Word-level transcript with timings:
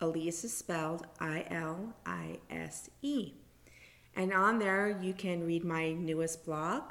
Ilise 0.00 0.44
is 0.44 0.56
spelled 0.56 1.06
I 1.20 1.44
L 1.50 1.94
I 2.06 2.38
S 2.50 2.90
E. 3.02 3.34
And 4.16 4.32
on 4.32 4.58
there, 4.58 4.98
you 5.00 5.12
can 5.12 5.46
read 5.46 5.64
my 5.64 5.92
newest 5.92 6.44
blog. 6.44 6.82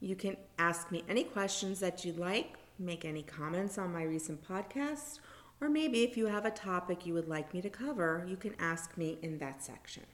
You 0.00 0.16
can 0.16 0.36
ask 0.58 0.90
me 0.90 1.04
any 1.08 1.24
questions 1.24 1.80
that 1.80 2.04
you'd 2.04 2.18
like, 2.18 2.54
make 2.78 3.04
any 3.04 3.22
comments 3.22 3.78
on 3.78 3.92
my 3.92 4.02
recent 4.02 4.46
podcast, 4.46 5.20
or 5.60 5.68
maybe 5.68 6.02
if 6.02 6.16
you 6.16 6.26
have 6.26 6.44
a 6.44 6.50
topic 6.50 7.06
you 7.06 7.14
would 7.14 7.28
like 7.28 7.54
me 7.54 7.62
to 7.62 7.70
cover, 7.70 8.26
you 8.28 8.36
can 8.36 8.54
ask 8.58 8.96
me 8.98 9.18
in 9.22 9.38
that 9.38 9.62
section. 9.62 10.04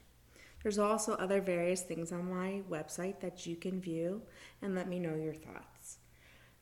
There's 0.61 0.79
also 0.79 1.13
other 1.15 1.41
various 1.41 1.81
things 1.81 2.13
on 2.13 2.33
my 2.33 2.61
website 2.69 3.19
that 3.19 3.45
you 3.45 3.57
can 3.57 3.81
view 3.81 4.21
and 4.61 4.73
let 4.73 4.87
me 4.87 4.99
know 4.99 5.15
your 5.15 5.33
thoughts. 5.33 5.72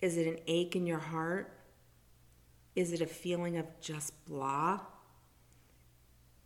Is 0.00 0.16
it 0.16 0.26
an 0.26 0.38
ache 0.46 0.74
in 0.74 0.86
your 0.86 0.98
heart? 0.98 1.52
Is 2.74 2.92
it 2.92 3.00
a 3.00 3.06
feeling 3.06 3.56
of 3.56 3.66
just 3.80 4.12
blah? 4.26 4.80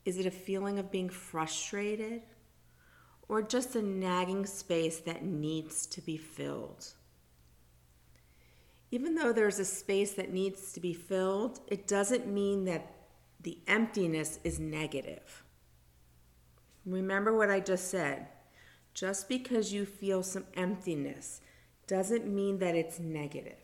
Is 0.05 0.19
it 0.19 0.27
a 0.27 0.31
feeling 0.31 0.79
of 0.79 0.91
being 0.91 1.09
frustrated? 1.09 2.23
Or 3.29 3.41
just 3.43 3.77
a 3.77 3.83
nagging 3.83 4.47
space 4.47 4.99
that 5.01 5.25
needs 5.25 5.87
to 5.87 6.01
be 6.01 6.17
filled? 6.17 6.95
Even 8.91 9.15
though 9.15 9.33
there's 9.33 9.59
a 9.59 9.65
space 9.65 10.13
that 10.13 10.33
needs 10.33 10.73
to 10.73 10.81
be 10.81 10.93
filled, 10.93 11.61
it 11.69 11.87
doesn't 11.87 12.27
mean 12.27 12.67
that 12.67 12.95
the 13.41 13.59
emptiness 13.67 14.39
is 14.45 14.61
negative. 14.61 15.45
Remember 16.85 17.35
what 17.35 17.51
I 17.51 17.61
just 17.61 17.91
said. 17.91 18.29
Just 18.93 19.29
because 19.29 19.73
you 19.73 19.87
feel 19.87 20.23
some 20.23 20.45
emptiness 20.55 21.41
doesn't 21.87 22.27
mean 22.27 22.59
that 22.59 22.75
it's 22.75 22.99
negative. 22.99 23.62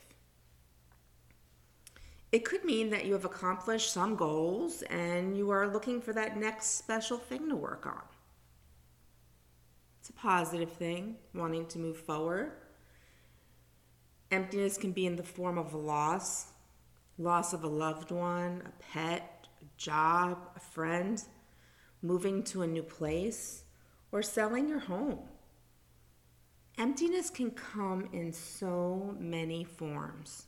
It 2.30 2.44
could 2.44 2.64
mean 2.64 2.90
that 2.90 3.06
you 3.06 3.14
have 3.14 3.24
accomplished 3.24 3.92
some 3.92 4.16
goals 4.16 4.82
and 4.82 5.36
you 5.36 5.50
are 5.50 5.66
looking 5.66 6.00
for 6.00 6.12
that 6.12 6.36
next 6.36 6.76
special 6.76 7.16
thing 7.16 7.48
to 7.48 7.56
work 7.56 7.86
on. 7.86 8.02
It's 10.00 10.10
a 10.10 10.12
positive 10.12 10.72
thing, 10.72 11.16
wanting 11.34 11.66
to 11.66 11.78
move 11.78 11.96
forward. 11.96 12.52
Emptiness 14.30 14.76
can 14.76 14.92
be 14.92 15.06
in 15.06 15.16
the 15.16 15.22
form 15.22 15.56
of 15.56 15.72
a 15.72 15.78
loss 15.78 16.52
loss 17.18 17.52
of 17.52 17.64
a 17.64 17.68
loved 17.68 18.10
one, 18.10 18.62
a 18.64 18.82
pet, 18.82 19.48
a 19.60 19.64
job, 19.76 20.38
a 20.56 20.60
friend, 20.60 21.22
moving 22.00 22.42
to 22.44 22.62
a 22.62 22.66
new 22.66 22.82
place, 22.82 23.64
or 24.12 24.22
selling 24.22 24.68
your 24.68 24.78
home. 24.78 25.18
Emptiness 26.78 27.28
can 27.28 27.50
come 27.50 28.08
in 28.12 28.32
so 28.32 29.16
many 29.18 29.64
forms. 29.64 30.47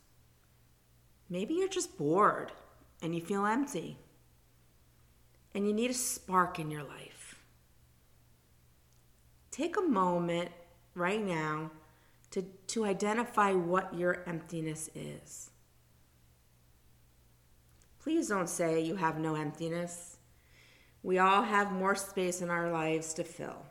Maybe 1.31 1.53
you're 1.53 1.69
just 1.69 1.97
bored 1.97 2.51
and 3.01 3.15
you 3.15 3.21
feel 3.21 3.45
empty 3.45 3.97
and 5.55 5.65
you 5.65 5.73
need 5.73 5.89
a 5.89 5.93
spark 5.93 6.59
in 6.59 6.69
your 6.69 6.83
life. 6.83 7.39
Take 9.49 9.77
a 9.77 9.81
moment 9.81 10.51
right 10.93 11.25
now 11.25 11.71
to, 12.31 12.41
to 12.67 12.83
identify 12.83 13.53
what 13.53 13.93
your 13.97 14.23
emptiness 14.27 14.89
is. 14.93 15.51
Please 18.03 18.27
don't 18.27 18.49
say 18.49 18.81
you 18.81 18.97
have 18.97 19.17
no 19.17 19.35
emptiness. 19.35 20.17
We 21.01 21.17
all 21.17 21.43
have 21.43 21.71
more 21.71 21.95
space 21.95 22.41
in 22.41 22.49
our 22.49 22.69
lives 22.69 23.13
to 23.13 23.23
fill. 23.23 23.65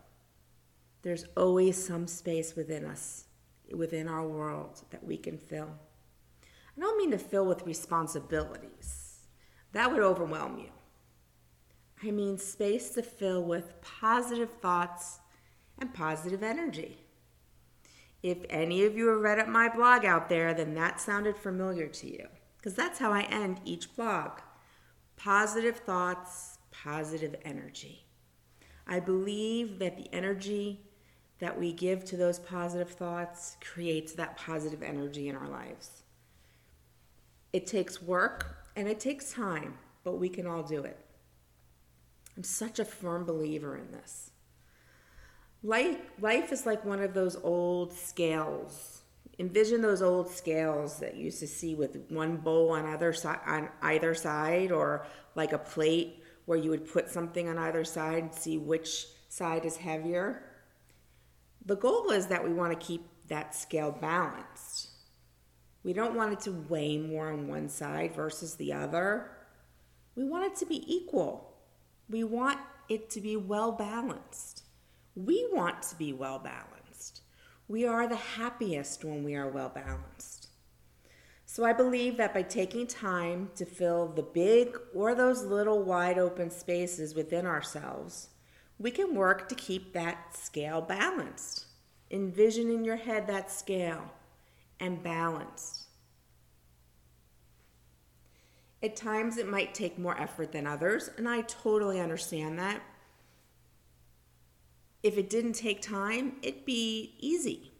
There's 1.02 1.26
always 1.36 1.86
some 1.86 2.06
space 2.06 2.56
within 2.56 2.86
us, 2.86 3.24
within 3.70 4.08
our 4.08 4.26
world, 4.26 4.82
that 4.90 5.04
we 5.04 5.18
can 5.18 5.36
fill. 5.36 5.78
I 6.80 6.82
don't 6.82 6.96
mean 6.96 7.10
to 7.10 7.18
fill 7.18 7.44
with 7.44 7.66
responsibilities, 7.66 9.26
that 9.72 9.92
would 9.92 10.00
overwhelm 10.00 10.56
you. 10.56 10.70
I 12.02 12.10
mean 12.10 12.38
space 12.38 12.88
to 12.94 13.02
fill 13.02 13.44
with 13.44 13.82
positive 13.82 14.50
thoughts 14.50 15.20
and 15.78 15.92
positive 15.92 16.42
energy. 16.42 17.04
If 18.22 18.38
any 18.48 18.84
of 18.84 18.96
you 18.96 19.08
have 19.08 19.20
read 19.20 19.38
up 19.38 19.48
my 19.48 19.68
blog 19.68 20.06
out 20.06 20.30
there, 20.30 20.54
then 20.54 20.74
that 20.76 21.02
sounded 21.02 21.36
familiar 21.36 21.86
to 21.86 22.10
you, 22.10 22.28
because 22.56 22.72
that's 22.72 22.98
how 22.98 23.12
I 23.12 23.22
end 23.24 23.60
each 23.66 23.94
blog 23.94 24.40
positive 25.18 25.76
thoughts, 25.76 26.60
positive 26.70 27.36
energy. 27.44 28.06
I 28.86 29.00
believe 29.00 29.78
that 29.80 29.98
the 29.98 30.08
energy 30.14 30.80
that 31.40 31.60
we 31.60 31.74
give 31.74 32.06
to 32.06 32.16
those 32.16 32.38
positive 32.38 32.88
thoughts 32.88 33.58
creates 33.60 34.14
that 34.14 34.38
positive 34.38 34.82
energy 34.82 35.28
in 35.28 35.36
our 35.36 35.48
lives. 35.48 36.04
It 37.52 37.66
takes 37.66 38.00
work 38.00 38.64
and 38.76 38.88
it 38.88 39.00
takes 39.00 39.32
time, 39.32 39.74
but 40.04 40.18
we 40.18 40.28
can 40.28 40.46
all 40.46 40.62
do 40.62 40.82
it. 40.82 40.98
I'm 42.36 42.44
such 42.44 42.78
a 42.78 42.84
firm 42.84 43.24
believer 43.24 43.76
in 43.76 43.90
this. 43.90 44.30
Life, 45.62 45.98
life 46.20 46.52
is 46.52 46.64
like 46.64 46.84
one 46.84 47.02
of 47.02 47.12
those 47.12 47.36
old 47.42 47.92
scales. 47.92 49.02
envision 49.38 49.80
those 49.80 50.02
old 50.02 50.30
scales 50.30 50.98
that 51.00 51.16
you 51.16 51.24
used 51.24 51.40
to 51.40 51.46
see 51.46 51.74
with 51.74 51.96
one 52.10 52.36
bowl 52.36 52.70
on 52.70 52.84
either 52.86 53.12
side 53.12 53.40
on 53.46 53.68
either 53.82 54.14
side 54.14 54.70
or 54.70 55.06
like 55.34 55.52
a 55.52 55.58
plate 55.58 56.22
where 56.46 56.58
you 56.58 56.70
would 56.70 56.90
put 56.90 57.08
something 57.10 57.48
on 57.48 57.58
either 57.58 57.84
side 57.84 58.22
and 58.22 58.34
see 58.34 58.58
which 58.58 59.06
side 59.28 59.64
is 59.64 59.76
heavier. 59.76 60.42
The 61.64 61.76
goal 61.76 62.10
is 62.10 62.26
that 62.28 62.44
we 62.44 62.52
want 62.52 62.78
to 62.78 62.86
keep 62.86 63.06
that 63.28 63.54
scale 63.54 63.92
balanced. 63.92 64.89
We 65.82 65.92
don't 65.92 66.14
want 66.14 66.32
it 66.32 66.40
to 66.40 66.52
weigh 66.52 66.98
more 66.98 67.30
on 67.30 67.48
one 67.48 67.68
side 67.68 68.14
versus 68.14 68.54
the 68.54 68.72
other. 68.72 69.30
We 70.14 70.24
want 70.24 70.44
it 70.44 70.56
to 70.56 70.66
be 70.66 70.84
equal. 70.92 71.54
We 72.08 72.24
want 72.24 72.58
it 72.88 73.08
to 73.10 73.20
be 73.20 73.36
well 73.36 73.72
balanced. 73.72 74.64
We 75.14 75.48
want 75.52 75.82
to 75.84 75.96
be 75.96 76.12
well 76.12 76.38
balanced. 76.38 77.22
We 77.68 77.86
are 77.86 78.06
the 78.06 78.16
happiest 78.16 79.04
when 79.04 79.24
we 79.24 79.36
are 79.36 79.48
well 79.48 79.70
balanced. 79.70 80.48
So 81.46 81.64
I 81.64 81.72
believe 81.72 82.16
that 82.16 82.34
by 82.34 82.42
taking 82.42 82.86
time 82.86 83.50
to 83.56 83.64
fill 83.64 84.08
the 84.08 84.22
big 84.22 84.76
or 84.94 85.14
those 85.14 85.44
little 85.44 85.82
wide 85.82 86.18
open 86.18 86.50
spaces 86.50 87.14
within 87.14 87.46
ourselves, 87.46 88.28
we 88.78 88.90
can 88.90 89.14
work 89.14 89.48
to 89.48 89.54
keep 89.54 89.92
that 89.92 90.36
scale 90.36 90.80
balanced. 90.80 91.66
Envision 92.10 92.70
in 92.70 92.84
your 92.84 92.96
head 92.96 93.26
that 93.26 93.50
scale 93.50 94.12
and 94.80 95.02
balanced. 95.02 95.84
At 98.82 98.96
times, 98.96 99.36
it 99.36 99.46
might 99.46 99.74
take 99.74 99.98
more 99.98 100.18
effort 100.18 100.52
than 100.52 100.66
others, 100.66 101.10
and 101.18 101.28
I 101.28 101.42
totally 101.42 102.00
understand 102.00 102.58
that. 102.58 102.80
If 105.02 105.18
it 105.18 105.28
didn't 105.28 105.52
take 105.52 105.82
time, 105.82 106.36
it'd 106.42 106.64
be 106.64 107.14
easy, 107.18 107.72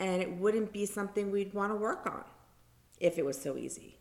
and 0.00 0.20
it 0.20 0.36
wouldn't 0.36 0.72
be 0.72 0.84
something 0.84 1.30
we'd 1.30 1.54
want 1.54 1.72
to 1.72 1.76
work 1.76 2.06
on 2.06 2.24
if 2.98 3.18
it 3.18 3.24
was 3.24 3.40
so 3.40 3.56
easy. 3.56 3.98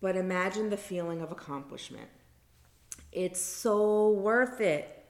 But 0.00 0.16
imagine 0.16 0.68
the 0.68 0.76
feeling 0.76 1.22
of 1.22 1.32
accomplishment. 1.32 2.08
It's 3.10 3.40
so 3.40 4.10
worth 4.10 4.60
it. 4.60 5.06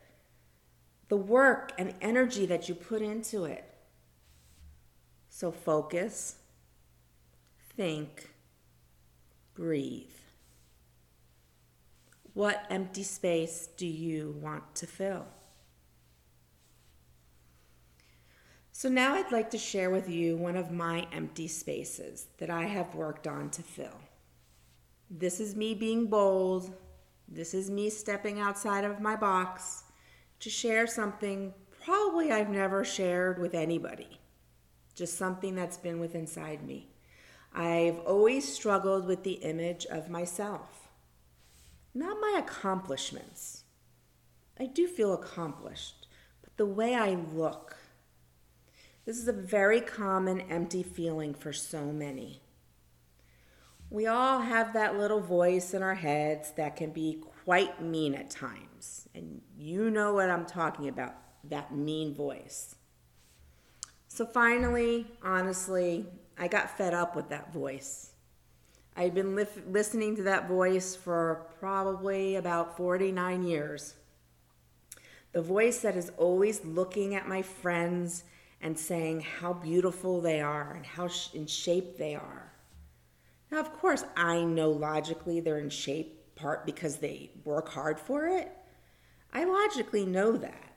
The 1.09 1.17
work 1.17 1.73
and 1.77 1.95
energy 2.01 2.47
that 2.47 2.69
you 2.69 2.75
put 2.75 3.03
into 3.03 3.45
it. 3.45 3.68
So 5.29 5.51
focus, 5.51 6.37
think, 7.77 8.31
breathe. 9.55 10.11
What 12.35 12.65
empty 12.71 13.03
space 13.03 13.69
do 13.77 13.87
you 13.87 14.37
want 14.41 14.75
to 14.77 14.87
fill? 14.87 15.27
So, 18.71 18.89
now 18.89 19.15
I'd 19.15 19.33
like 19.33 19.51
to 19.51 19.59
share 19.59 19.91
with 19.91 20.09
you 20.09 20.37
one 20.37 20.57
of 20.57 20.71
my 20.71 21.09
empty 21.13 21.49
spaces 21.49 22.29
that 22.39 22.49
I 22.49 22.67
have 22.67 22.95
worked 22.95 23.27
on 23.27 23.51
to 23.51 23.63
fill. 23.63 23.99
This 25.11 25.41
is 25.41 25.57
me 25.57 25.75
being 25.75 26.07
bold. 26.07 26.73
This 27.27 27.55
is 27.55 27.71
me 27.71 27.91
stepping 27.91 28.39
outside 28.39 28.85
of 28.85 29.01
my 29.01 29.17
box 29.17 29.83
to 30.39 30.49
share 30.49 30.87
something 30.87 31.53
probably 31.85 32.31
I've 32.31 32.51
never 32.51 32.85
shared 32.85 33.41
with 33.41 33.53
anybody, 33.53 34.21
just 34.99 35.17
something 35.17 35.55
that's 35.55 35.77
been 35.77 36.01
with 36.01 36.15
inside 36.15 36.67
me. 36.67 36.89
I've 37.55 38.01
always 38.01 38.53
struggled 38.53 39.07
with 39.07 39.23
the 39.23 39.35
image 39.35 39.87
of 39.87 40.11
myself, 40.11 40.89
not 41.95 42.21
my 42.21 42.37
accomplishments. 42.39 43.65
I 44.61 44.67
do 44.67 44.87
feel 44.87 45.15
accomplished, 45.15 46.09
but 46.43 46.57
the 46.57 46.67
way 46.67 46.95
I 46.95 47.15
look. 47.33 47.77
This 49.07 49.19
is 49.19 49.29
a 49.29 49.33
very 49.33 49.81
common 49.81 50.41
empty 50.43 50.83
feeling 50.83 51.33
for 51.33 51.53
so 51.53 51.87
many. 51.87 52.43
We 53.89 54.07
all 54.07 54.41
have 54.41 54.75
that 54.75 54.99
little 54.99 55.21
voice 55.21 55.73
in 55.73 55.83
our 55.83 55.95
heads 55.95 56.53
that 56.57 56.77
can 56.77 56.91
be 56.91 57.23
quite 57.45 57.81
mean 57.81 58.15
at 58.15 58.29
times. 58.29 59.09
And 59.15 59.41
you 59.57 59.91
know 59.91 60.13
what 60.13 60.29
I'm 60.29 60.45
talking 60.45 60.89
about 60.89 61.15
that 61.45 61.75
mean 61.75 62.15
voice. 62.15 62.75
So 64.19 64.27
finally, 64.27 65.07
honestly, 65.23 66.05
I 66.37 66.49
got 66.49 66.77
fed 66.77 66.93
up 66.93 67.15
with 67.15 67.29
that 67.29 67.53
voice. 67.53 68.15
I'd 68.97 69.15
been 69.15 69.37
li- 69.37 69.47
listening 69.71 70.17
to 70.17 70.25
that 70.25 70.49
voice 70.49 70.97
for 70.97 71.47
probably 71.61 72.35
about 72.35 72.77
49 72.77 73.45
years. 73.45 73.95
The 75.31 75.41
voice 75.41 75.83
that 75.83 75.97
is 75.97 76.11
always 76.17 76.65
looking 76.65 77.15
at 77.15 77.29
my 77.29 77.43
friends 77.43 78.25
and 78.61 78.77
saying 78.77 79.21
how 79.21 79.53
beautiful 79.53 80.21
they 80.21 80.41
are 80.41 80.73
and 80.73 80.85
how 80.85 81.07
sh- 81.07 81.33
in 81.35 81.47
shape 81.47 81.97
they 81.97 82.17
are. 82.17 82.53
Now, 83.53 83.61
of 83.61 83.73
course, 83.73 84.03
I 84.17 84.43
know 84.43 84.71
logically 84.71 85.39
they're 85.39 85.61
in 85.61 85.71
shape 85.71 86.35
part 86.35 86.67
because 86.67 86.97
they 86.97 87.31
work 87.45 87.69
hard 87.69 88.01
for 88.01 88.27
it. 88.27 88.51
I 89.33 89.45
logically 89.45 90.05
know 90.05 90.33
that. 90.33 90.68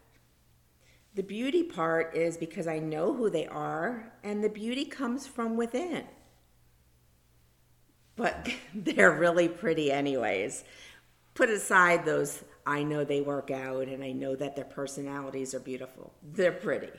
The 1.13 1.23
beauty 1.23 1.63
part 1.63 2.15
is 2.15 2.37
because 2.37 2.67
I 2.67 2.79
know 2.79 3.13
who 3.13 3.29
they 3.29 3.45
are, 3.47 4.13
and 4.23 4.43
the 4.43 4.49
beauty 4.49 4.85
comes 4.85 5.27
from 5.27 5.57
within. 5.57 6.05
But 8.15 8.49
they're 8.73 9.17
really 9.17 9.49
pretty, 9.49 9.91
anyways. 9.91 10.63
Put 11.33 11.49
aside 11.49 12.05
those, 12.05 12.43
I 12.65 12.83
know 12.83 13.03
they 13.03 13.21
work 13.21 13.51
out 13.51 13.87
and 13.87 14.03
I 14.03 14.11
know 14.11 14.35
that 14.35 14.55
their 14.55 14.65
personalities 14.65 15.53
are 15.53 15.59
beautiful. 15.59 16.13
They're 16.21 16.51
pretty. 16.51 16.91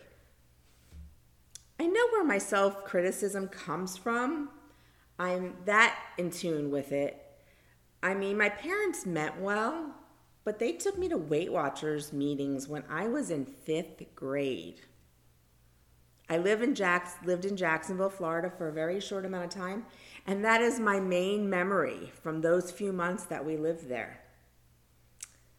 I 1.78 1.86
know 1.86 2.06
where 2.10 2.24
my 2.24 2.38
self 2.38 2.84
criticism 2.84 3.48
comes 3.48 3.96
from. 3.96 4.50
I'm 5.18 5.54
that 5.66 5.98
in 6.18 6.30
tune 6.30 6.70
with 6.70 6.92
it. 6.92 7.20
I 8.02 8.14
mean, 8.14 8.36
my 8.36 8.48
parents 8.48 9.06
meant 9.06 9.40
well, 9.40 9.94
but 10.44 10.58
they 10.58 10.72
took 10.72 10.98
me 10.98 11.08
to 11.08 11.16
Weight 11.16 11.52
Watchers 11.52 12.12
meetings 12.12 12.68
when 12.68 12.84
I 12.88 13.06
was 13.06 13.30
in 13.30 13.44
fifth 13.44 14.02
grade. 14.14 14.82
I 16.28 16.38
live 16.38 16.62
in 16.62 16.74
Jacks, 16.74 17.14
lived 17.24 17.44
in 17.44 17.56
Jacksonville, 17.56 18.08
Florida 18.08 18.50
for 18.50 18.68
a 18.68 18.72
very 18.72 19.00
short 19.00 19.26
amount 19.26 19.44
of 19.44 19.50
time, 19.50 19.84
and 20.26 20.44
that 20.44 20.62
is 20.62 20.80
my 20.80 20.98
main 20.98 21.50
memory 21.50 22.12
from 22.22 22.40
those 22.40 22.70
few 22.70 22.92
months 22.92 23.24
that 23.24 23.44
we 23.44 23.56
lived 23.56 23.88
there. 23.88 24.20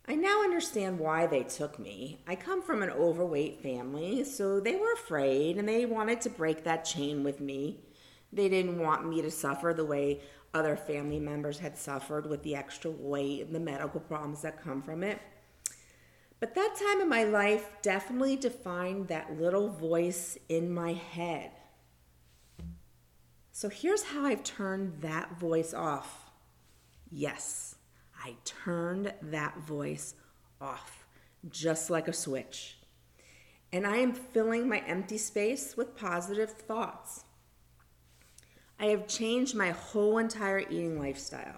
I 0.06 0.16
now 0.16 0.42
understand 0.42 1.00
why 1.00 1.28
they 1.28 1.44
took 1.44 1.80
me. 1.80 2.20
I 2.28 2.36
come 2.36 2.62
from 2.62 2.84
an 2.84 2.90
overweight 2.90 3.62
family, 3.62 4.26
so 4.26 4.60
they 4.60 4.76
were 4.76 4.92
afraid 4.92 5.58
and 5.58 5.68
they 5.68 5.86
wanted 5.86 6.20
to 6.22 6.30
break 6.30 6.64
that 6.64 6.84
chain 6.84 7.24
with 7.24 7.40
me. 7.40 7.80
They 8.34 8.50
didn't 8.50 8.80
want 8.80 9.08
me 9.08 9.22
to 9.22 9.32
suffer 9.32 9.74
the 9.74 9.86
way 9.86 10.20
other 10.54 10.76
family 10.76 11.20
members 11.20 11.60
had 11.60 11.78
suffered 11.78 12.30
with 12.30 12.44
the 12.44 12.56
extra 12.56 12.92
weight 12.92 13.42
and 13.42 13.56
the 13.56 13.60
medical 13.60 14.00
problems 14.00 14.42
that 14.44 14.64
come 14.64 14.82
from 14.82 15.04
it. 15.04 15.20
But 16.40 16.56
that 16.56 16.76
time 16.76 17.02
in 17.02 17.08
my 17.08 17.24
life 17.24 17.70
definitely 17.82 18.36
defined 18.36 19.08
that 19.08 19.40
little 19.40 19.70
voice 19.70 20.38
in 20.50 20.74
my 20.74 20.94
head. 20.94 21.52
So 23.52 23.70
here's 23.70 24.04
how 24.04 24.26
I've 24.26 24.44
turned 24.44 25.02
that 25.02 25.40
voice 25.40 25.74
off. 25.74 26.32
Yes, 27.10 27.76
I 28.22 28.36
turned 28.44 29.14
that 29.22 29.60
voice 29.60 30.16
off, 30.60 31.06
just 31.50 31.90
like 31.90 32.08
a 32.08 32.14
switch. 32.14 32.78
And 33.72 33.88
I 33.88 33.98
am 33.98 34.14
filling 34.14 34.68
my 34.68 34.80
empty 34.80 35.18
space 35.18 35.78
with 35.78 35.96
positive 35.96 36.52
thoughts. 36.52 37.23
I 38.84 38.88
have 38.88 39.08
changed 39.08 39.56
my 39.56 39.70
whole 39.70 40.18
entire 40.18 40.60
eating 40.60 41.00
lifestyle. 41.00 41.58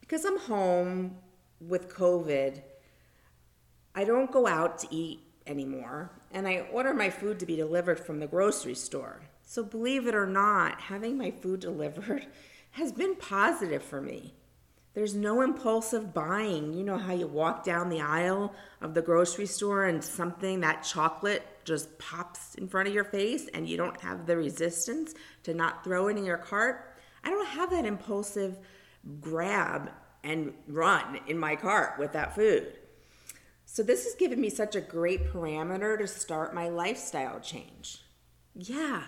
Because 0.00 0.24
I'm 0.24 0.38
home 0.38 1.18
with 1.60 1.94
COVID, 1.94 2.62
I 3.94 4.04
don't 4.04 4.32
go 4.32 4.46
out 4.46 4.78
to 4.78 4.88
eat 4.90 5.20
anymore, 5.46 6.10
and 6.32 6.48
I 6.48 6.68
order 6.72 6.94
my 6.94 7.10
food 7.10 7.38
to 7.40 7.44
be 7.44 7.54
delivered 7.54 8.00
from 8.00 8.18
the 8.18 8.26
grocery 8.26 8.74
store. 8.74 9.20
So, 9.42 9.62
believe 9.62 10.06
it 10.06 10.14
or 10.14 10.26
not, 10.26 10.80
having 10.80 11.18
my 11.18 11.30
food 11.30 11.60
delivered 11.70 12.26
has 12.70 12.92
been 12.92 13.16
positive 13.16 13.82
for 13.82 14.00
me. 14.00 14.32
There's 14.96 15.14
no 15.14 15.42
impulsive 15.42 16.14
buying. 16.14 16.72
You 16.72 16.82
know 16.82 16.96
how 16.96 17.12
you 17.12 17.26
walk 17.26 17.64
down 17.64 17.90
the 17.90 18.00
aisle 18.00 18.54
of 18.80 18.94
the 18.94 19.02
grocery 19.02 19.44
store 19.44 19.84
and 19.84 20.02
something, 20.02 20.60
that 20.60 20.84
chocolate, 20.84 21.46
just 21.66 21.98
pops 21.98 22.54
in 22.54 22.66
front 22.66 22.88
of 22.88 22.94
your 22.94 23.04
face 23.04 23.46
and 23.52 23.68
you 23.68 23.76
don't 23.76 24.00
have 24.00 24.24
the 24.24 24.38
resistance 24.38 25.12
to 25.42 25.52
not 25.52 25.84
throw 25.84 26.08
it 26.08 26.16
in 26.16 26.24
your 26.24 26.38
cart? 26.38 26.96
I 27.22 27.28
don't 27.28 27.46
have 27.46 27.68
that 27.72 27.84
impulsive 27.84 28.56
grab 29.20 29.90
and 30.24 30.54
run 30.66 31.20
in 31.26 31.38
my 31.38 31.56
cart 31.56 31.98
with 31.98 32.14
that 32.14 32.34
food. 32.34 32.72
So, 33.66 33.82
this 33.82 34.04
has 34.04 34.14
given 34.14 34.40
me 34.40 34.48
such 34.48 34.74
a 34.74 34.80
great 34.80 35.30
parameter 35.30 35.98
to 35.98 36.06
start 36.06 36.54
my 36.54 36.70
lifestyle 36.70 37.38
change. 37.38 37.98
Yeah, 38.54 39.02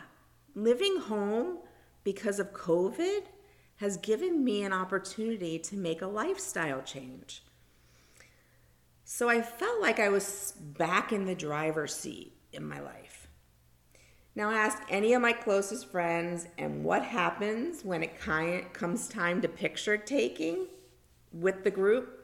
living 0.54 0.98
home 0.98 1.60
because 2.04 2.38
of 2.38 2.52
COVID 2.52 3.22
has 3.78 3.96
given 3.96 4.44
me 4.44 4.62
an 4.62 4.72
opportunity 4.72 5.58
to 5.58 5.76
make 5.76 6.02
a 6.02 6.06
lifestyle 6.06 6.82
change. 6.82 7.42
So 9.04 9.28
I 9.28 9.40
felt 9.40 9.80
like 9.80 9.98
I 9.98 10.08
was 10.08 10.52
back 10.60 11.12
in 11.12 11.24
the 11.24 11.34
driver's 11.34 11.94
seat 11.94 12.32
in 12.52 12.64
my 12.64 12.80
life. 12.80 13.28
Now 14.34 14.50
ask 14.50 14.82
any 14.88 15.14
of 15.14 15.22
my 15.22 15.32
closest 15.32 15.90
friends, 15.90 16.46
and 16.58 16.84
what 16.84 17.02
happens 17.02 17.84
when 17.84 18.02
it 18.02 18.20
comes 18.20 19.08
time 19.08 19.40
to 19.42 19.48
picture 19.48 19.96
taking 19.96 20.66
with 21.32 21.64
the 21.64 21.70
group? 21.70 22.18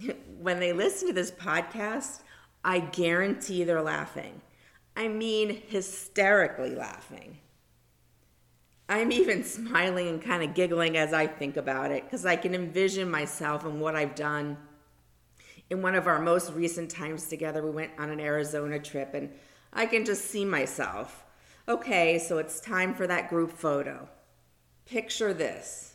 when 0.40 0.60
they 0.60 0.72
listen 0.72 1.08
to 1.08 1.14
this 1.14 1.30
podcast, 1.30 2.20
I 2.64 2.80
guarantee 2.80 3.64
they're 3.64 3.82
laughing. 3.82 4.40
I 4.96 5.08
mean, 5.08 5.62
hysterically 5.68 6.74
laughing. 6.74 7.38
I'm 8.90 9.12
even 9.12 9.44
smiling 9.44 10.08
and 10.08 10.20
kind 10.20 10.42
of 10.42 10.52
giggling 10.52 10.96
as 10.96 11.12
I 11.12 11.28
think 11.28 11.56
about 11.56 11.92
it 11.92 12.02
because 12.02 12.26
I 12.26 12.34
can 12.34 12.56
envision 12.56 13.08
myself 13.08 13.64
and 13.64 13.80
what 13.80 13.94
I've 13.94 14.16
done. 14.16 14.56
In 15.70 15.80
one 15.80 15.94
of 15.94 16.08
our 16.08 16.20
most 16.20 16.52
recent 16.54 16.90
times 16.90 17.28
together, 17.28 17.64
we 17.64 17.70
went 17.70 17.92
on 18.00 18.10
an 18.10 18.18
Arizona 18.18 18.80
trip 18.80 19.14
and 19.14 19.30
I 19.72 19.86
can 19.86 20.04
just 20.04 20.24
see 20.24 20.44
myself. 20.44 21.24
Okay, 21.68 22.18
so 22.18 22.38
it's 22.38 22.58
time 22.58 22.92
for 22.92 23.06
that 23.06 23.30
group 23.30 23.52
photo. 23.52 24.08
Picture 24.86 25.32
this. 25.32 25.94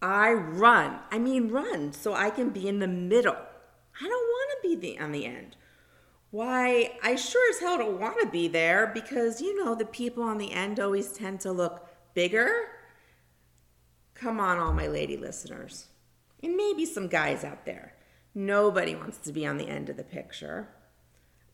I 0.00 0.32
run. 0.32 1.00
I 1.10 1.18
mean, 1.18 1.50
run 1.50 1.92
so 1.92 2.14
I 2.14 2.30
can 2.30 2.48
be 2.48 2.66
in 2.66 2.78
the 2.78 2.88
middle. 2.88 3.36
I 4.00 4.04
don't 4.04 4.10
want 4.10 4.50
to 4.62 4.68
be 4.70 4.74
the, 4.74 4.98
on 4.98 5.12
the 5.12 5.26
end. 5.26 5.56
Why, 6.34 6.98
I 7.00 7.14
sure 7.14 7.48
as 7.48 7.60
hell 7.60 7.78
don't 7.78 8.00
want 8.00 8.18
to 8.20 8.26
be 8.26 8.48
there 8.48 8.90
because, 8.92 9.40
you 9.40 9.64
know, 9.64 9.76
the 9.76 9.84
people 9.84 10.24
on 10.24 10.36
the 10.36 10.50
end 10.50 10.80
always 10.80 11.12
tend 11.12 11.38
to 11.42 11.52
look 11.52 11.86
bigger. 12.12 12.50
Come 14.14 14.40
on, 14.40 14.58
all 14.58 14.72
my 14.72 14.88
lady 14.88 15.16
listeners, 15.16 15.86
and 16.42 16.56
maybe 16.56 16.86
some 16.86 17.06
guys 17.06 17.44
out 17.44 17.64
there. 17.64 17.94
Nobody 18.34 18.96
wants 18.96 19.18
to 19.18 19.32
be 19.32 19.46
on 19.46 19.58
the 19.58 19.68
end 19.68 19.88
of 19.88 19.96
the 19.96 20.02
picture 20.02 20.70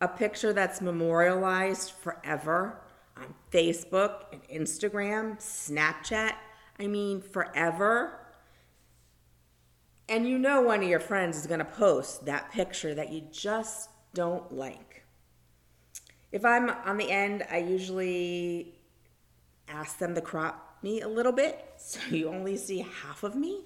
a 0.01 0.09
picture 0.09 0.55
that's 0.55 0.81
memorialized 0.81 1.91
forever 1.91 2.81
on 3.19 3.35
Facebook 3.53 4.33
and 4.33 4.43
Instagram, 4.49 5.37
Snapchat. 5.39 6.33
I 6.79 6.87
mean, 6.87 7.21
forever. 7.21 8.19
And 10.09 10.27
you 10.27 10.39
know, 10.39 10.63
one 10.63 10.83
of 10.83 10.89
your 10.89 11.01
friends 11.01 11.37
is 11.37 11.47
going 11.47 11.59
to 11.59 11.67
post 11.67 12.25
that 12.25 12.51
picture 12.51 12.95
that 12.95 13.13
you 13.13 13.25
just 13.31 13.91
don't 14.15 14.53
like. 14.53 15.05
If 16.33 16.45
I'm 16.45 16.71
on 16.71 16.97
the 16.97 17.11
end, 17.11 17.45
I 17.51 17.59
usually 17.59 18.75
ask 19.69 19.99
them 19.99 20.15
to 20.15 20.21
crop 20.21 20.79
me 20.83 21.01
a 21.01 21.09
little 21.09 21.33
bit 21.33 21.65
so 21.77 22.01
you 22.11 22.29
only 22.29 22.57
see 22.57 22.87
half 23.03 23.23
of 23.23 23.35
me. 23.35 23.65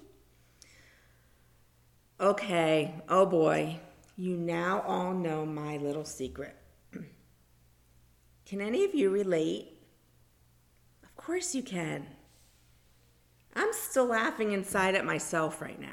Okay, 2.19 2.95
oh 3.09 3.25
boy, 3.25 3.77
you 4.15 4.37
now 4.37 4.81
all 4.87 5.13
know 5.13 5.45
my 5.45 5.77
little 5.77 6.05
secret. 6.05 6.55
can 8.45 8.61
any 8.61 8.85
of 8.85 8.95
you 8.95 9.09
relate? 9.09 9.77
Of 11.03 11.13
course 11.17 11.53
you 11.53 11.61
can. 11.61 12.07
I'm 13.53 13.73
still 13.73 14.05
laughing 14.05 14.53
inside 14.53 14.95
at 14.95 15.05
myself 15.05 15.61
right 15.61 15.79
now. 15.79 15.87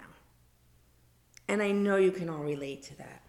And 1.48 1.60
I 1.60 1.72
know 1.72 1.96
you 1.96 2.12
can 2.12 2.28
all 2.28 2.42
relate 2.42 2.84
to 2.84 2.98
that. 2.98 3.21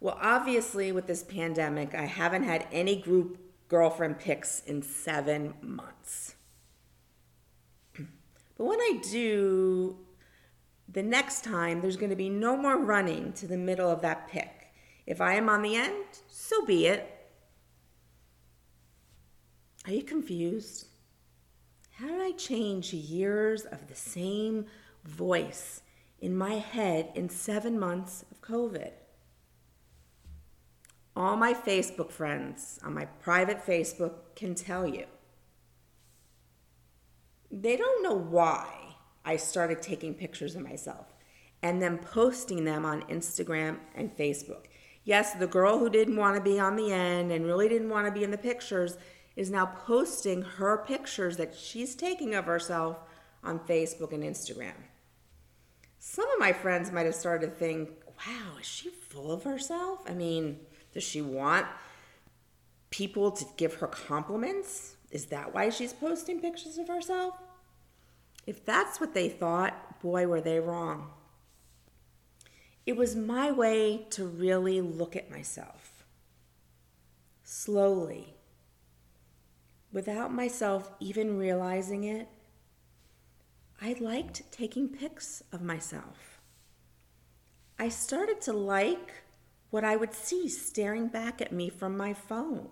Well, 0.00 0.18
obviously, 0.20 0.92
with 0.92 1.06
this 1.06 1.24
pandemic, 1.24 1.94
I 1.94 2.04
haven't 2.04 2.44
had 2.44 2.66
any 2.70 2.96
group 2.96 3.38
girlfriend 3.68 4.18
pics 4.18 4.62
in 4.66 4.82
seven 4.82 5.54
months. 5.62 6.34
But 8.56 8.64
when 8.64 8.80
I 8.80 9.00
do, 9.08 9.98
the 10.88 11.02
next 11.02 11.44
time 11.44 11.80
there's 11.80 11.96
going 11.96 12.10
to 12.10 12.16
be 12.16 12.28
no 12.28 12.56
more 12.56 12.76
running 12.76 13.32
to 13.34 13.46
the 13.46 13.56
middle 13.56 13.90
of 13.90 14.00
that 14.02 14.28
pick. 14.28 14.72
If 15.06 15.20
I 15.20 15.34
am 15.34 15.48
on 15.48 15.62
the 15.62 15.76
end, 15.76 16.04
so 16.28 16.64
be 16.64 16.86
it. 16.86 17.08
Are 19.86 19.92
you 19.92 20.02
confused? 20.02 20.86
How 21.92 22.08
did 22.08 22.20
I 22.20 22.32
change 22.32 22.92
years 22.92 23.64
of 23.64 23.88
the 23.88 23.94
same 23.94 24.66
voice 25.04 25.82
in 26.20 26.36
my 26.36 26.54
head 26.54 27.10
in 27.14 27.28
seven 27.28 27.78
months 27.78 28.24
of 28.30 28.40
COVID? 28.40 28.92
All 31.18 31.34
my 31.34 31.52
Facebook 31.52 32.12
friends 32.12 32.78
on 32.84 32.94
my 32.94 33.06
private 33.06 33.66
Facebook 33.66 34.12
can 34.36 34.54
tell 34.54 34.86
you. 34.86 35.06
They 37.50 37.76
don't 37.76 38.04
know 38.04 38.14
why 38.14 38.94
I 39.24 39.34
started 39.34 39.82
taking 39.82 40.14
pictures 40.14 40.54
of 40.54 40.62
myself 40.62 41.06
and 41.60 41.82
then 41.82 41.98
posting 41.98 42.64
them 42.64 42.84
on 42.84 43.02
Instagram 43.08 43.78
and 43.96 44.16
Facebook. 44.16 44.66
Yes, 45.02 45.34
the 45.34 45.48
girl 45.48 45.80
who 45.80 45.90
didn't 45.90 46.14
want 46.14 46.36
to 46.36 46.40
be 46.40 46.60
on 46.60 46.76
the 46.76 46.92
end 46.92 47.32
and 47.32 47.46
really 47.46 47.68
didn't 47.68 47.90
want 47.90 48.06
to 48.06 48.12
be 48.12 48.22
in 48.22 48.30
the 48.30 48.38
pictures 48.38 48.96
is 49.34 49.50
now 49.50 49.66
posting 49.66 50.42
her 50.42 50.84
pictures 50.86 51.36
that 51.36 51.52
she's 51.52 51.96
taking 51.96 52.36
of 52.36 52.44
herself 52.44 52.96
on 53.42 53.58
Facebook 53.58 54.12
and 54.12 54.22
Instagram. 54.22 54.84
Some 55.98 56.30
of 56.30 56.38
my 56.38 56.52
friends 56.52 56.92
might 56.92 57.06
have 57.06 57.14
started 57.16 57.46
to 57.48 57.52
think, 57.52 57.90
wow, 58.06 58.58
is 58.60 58.66
she 58.66 58.90
full 58.90 59.32
of 59.32 59.42
herself? 59.42 59.98
I 60.08 60.14
mean, 60.14 60.60
does 60.92 61.02
she 61.02 61.22
want 61.22 61.66
people 62.90 63.30
to 63.30 63.44
give 63.56 63.74
her 63.74 63.86
compliments? 63.86 64.96
Is 65.10 65.26
that 65.26 65.54
why 65.54 65.70
she's 65.70 65.92
posting 65.92 66.40
pictures 66.40 66.78
of 66.78 66.88
herself? 66.88 67.34
If 68.46 68.64
that's 68.64 69.00
what 69.00 69.14
they 69.14 69.28
thought, 69.28 70.00
boy, 70.00 70.26
were 70.26 70.40
they 70.40 70.58
wrong. 70.58 71.10
It 72.86 72.96
was 72.96 73.14
my 73.14 73.52
way 73.52 74.06
to 74.10 74.24
really 74.24 74.80
look 74.80 75.14
at 75.14 75.30
myself. 75.30 76.04
Slowly, 77.42 78.34
without 79.92 80.32
myself 80.32 80.90
even 80.98 81.36
realizing 81.36 82.04
it, 82.04 82.28
I 83.80 83.94
liked 84.00 84.50
taking 84.50 84.88
pics 84.88 85.42
of 85.52 85.62
myself. 85.62 86.40
I 87.78 87.90
started 87.90 88.40
to 88.42 88.52
like 88.52 89.22
what 89.70 89.84
I 89.84 89.96
would 89.96 90.14
see 90.14 90.48
staring 90.48 91.08
back 91.08 91.40
at 91.40 91.52
me 91.52 91.68
from 91.68 91.96
my 91.96 92.14
phone. 92.14 92.68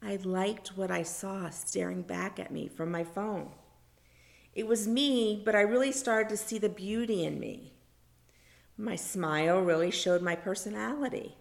I 0.00 0.16
liked 0.16 0.76
what 0.76 0.90
I 0.90 1.02
saw 1.02 1.50
staring 1.50 2.02
back 2.02 2.38
at 2.38 2.50
me 2.50 2.68
from 2.68 2.90
my 2.90 3.04
phone. 3.04 3.50
It 4.54 4.66
was 4.66 4.86
me, 4.86 5.40
but 5.44 5.54
I 5.54 5.60
really 5.60 5.92
started 5.92 6.28
to 6.30 6.36
see 6.36 6.58
the 6.58 6.68
beauty 6.68 7.24
in 7.24 7.40
me. 7.40 7.72
My 8.76 8.96
smile 8.96 9.60
really 9.60 9.90
showed 9.90 10.22
my 10.22 10.34
personality. 10.34 11.36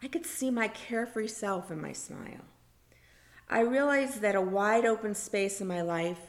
I 0.00 0.08
could 0.08 0.24
see 0.24 0.50
my 0.50 0.68
carefree 0.68 1.28
self 1.28 1.70
in 1.70 1.80
my 1.80 1.92
smile. 1.92 2.44
I 3.48 3.60
realized 3.60 4.20
that 4.20 4.36
a 4.36 4.40
wide 4.40 4.84
open 4.84 5.14
space 5.14 5.60
in 5.60 5.66
my 5.66 5.82
life 5.82 6.20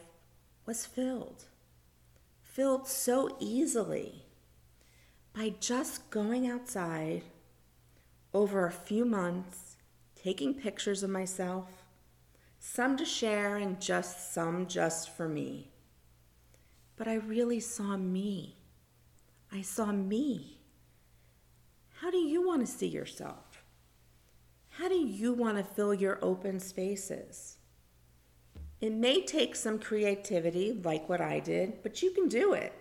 was 0.65 0.85
filled, 0.85 1.45
filled 2.41 2.87
so 2.87 3.35
easily 3.39 4.25
by 5.33 5.53
just 5.59 6.09
going 6.09 6.47
outside 6.47 7.23
over 8.33 8.65
a 8.65 8.71
few 8.71 9.05
months, 9.05 9.77
taking 10.15 10.53
pictures 10.53 11.03
of 11.03 11.09
myself, 11.09 11.85
some 12.59 12.97
to 12.97 13.05
share 13.05 13.57
and 13.57 13.79
just 13.79 14.33
some 14.33 14.67
just 14.67 15.15
for 15.15 15.27
me 15.27 15.71
but 16.99 17.07
I 17.07 17.15
really 17.15 17.61
saw 17.61 17.95
me. 17.95 18.57
I 19.53 19.61
saw 19.61 19.85
me. 19.93 20.59
How 22.01 22.11
do 22.11 22.17
you 22.17 22.45
want 22.45 22.59
to 22.59 22.71
see 22.71 22.87
yourself? 22.87 23.63
How 24.71 24.89
do 24.89 24.97
you 24.97 25.31
want 25.31 25.57
to 25.57 25.63
fill 25.63 25.93
your 25.93 26.19
open 26.21 26.59
spaces? 26.59 27.57
It 28.81 28.91
may 28.91 29.21
take 29.21 29.55
some 29.55 29.79
creativity, 29.79 30.77
like 30.83 31.07
what 31.07 31.21
I 31.21 31.39
did, 31.39 31.81
but 31.83 32.03
you 32.03 32.11
can 32.11 32.27
do 32.27 32.51
it. 32.51 32.73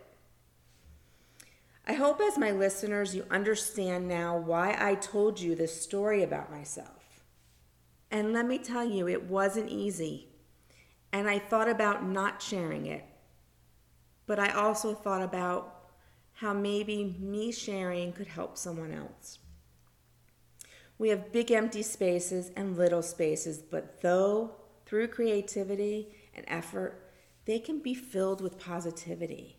I 1.88 1.95
hope, 1.95 2.21
as 2.21 2.37
my 2.37 2.50
listeners, 2.50 3.14
you 3.14 3.25
understand 3.30 4.07
now 4.07 4.37
why 4.37 4.76
I 4.78 4.95
told 4.95 5.40
you 5.40 5.54
this 5.54 5.80
story 5.80 6.23
about 6.23 6.50
myself. 6.50 7.25
And 8.11 8.33
let 8.33 8.47
me 8.47 8.59
tell 8.59 8.85
you, 8.85 9.09
it 9.09 9.25
wasn't 9.25 9.71
easy. 9.71 10.28
And 11.12 11.28
I 11.28 11.38
thought 11.38 11.68
about 11.68 12.07
not 12.07 12.42
sharing 12.42 12.87
it 12.87 13.04
but 14.28 14.38
I 14.38 14.50
also 14.50 14.95
thought 14.95 15.23
about 15.23 15.75
how 16.35 16.52
maybe 16.52 17.16
me 17.18 17.50
sharing 17.50 18.12
could 18.12 18.28
help 18.28 18.57
someone 18.57 18.92
else. 18.92 19.38
We 20.99 21.09
have 21.09 21.33
big 21.33 21.50
empty 21.50 21.83
spaces 21.83 22.52
and 22.54 22.76
little 22.76 23.02
spaces, 23.02 23.59
but 23.59 24.02
though 24.02 24.52
through 24.85 25.09
creativity 25.09 26.14
and 26.35 26.45
effort, 26.47 27.11
they 27.47 27.59
can 27.59 27.78
be 27.80 27.95
filled 27.95 28.42
with 28.42 28.59
positivity. 28.59 29.57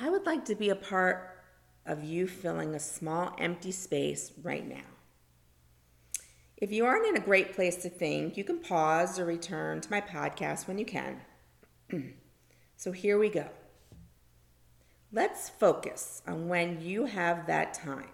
I 0.00 0.08
would 0.08 0.24
like 0.24 0.46
to 0.46 0.54
be 0.54 0.70
a 0.70 0.76
part 0.76 1.42
of 1.84 2.02
you 2.02 2.26
filling 2.26 2.74
a 2.74 2.80
small 2.80 3.34
empty 3.38 3.72
space 3.72 4.32
right 4.42 4.66
now. 4.66 4.88
If 6.56 6.72
you 6.72 6.86
aren't 6.86 7.06
in 7.06 7.16
a 7.16 7.24
great 7.24 7.54
place 7.54 7.76
to 7.82 7.90
think, 7.90 8.36
you 8.36 8.44
can 8.44 8.60
pause 8.60 9.18
or 9.18 9.24
return 9.24 9.80
to 9.80 9.90
my 9.90 10.00
podcast 10.00 10.66
when 10.66 10.78
you 10.78 10.86
can. 10.86 11.20
So 12.76 12.92
here 12.92 13.18
we 13.18 13.28
go. 13.28 13.46
Let's 15.12 15.50
focus 15.50 16.22
on 16.26 16.48
when 16.48 16.80
you 16.80 17.04
have 17.04 17.46
that 17.46 17.74
time 17.74 18.08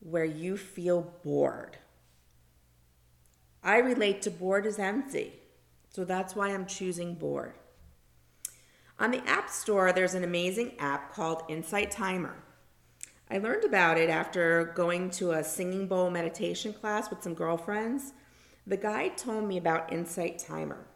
where 0.00 0.26
you 0.26 0.58
feel 0.58 1.14
bored, 1.24 1.78
I 3.62 3.78
relate 3.78 4.20
to 4.22 4.30
bored 4.30 4.66
as 4.66 4.78
empty. 4.78 5.32
So 5.88 6.04
that's 6.04 6.36
why 6.36 6.50
I'm 6.50 6.66
choosing 6.66 7.14
bored. 7.14 7.54
On 8.98 9.10
the 9.10 9.26
App 9.28 9.50
Store, 9.50 9.92
there's 9.92 10.14
an 10.14 10.22
amazing 10.22 10.72
app 10.78 11.12
called 11.12 11.42
Insight 11.48 11.90
Timer. 11.90 12.36
I 13.28 13.38
learned 13.38 13.64
about 13.64 13.98
it 13.98 14.08
after 14.08 14.72
going 14.76 15.10
to 15.10 15.32
a 15.32 15.42
singing 15.42 15.88
bowl 15.88 16.10
meditation 16.10 16.72
class 16.72 17.10
with 17.10 17.22
some 17.22 17.34
girlfriends. 17.34 18.12
The 18.66 18.76
guide 18.76 19.18
told 19.18 19.48
me 19.48 19.56
about 19.56 19.92
Insight 19.92 20.38
Timer. 20.38 20.86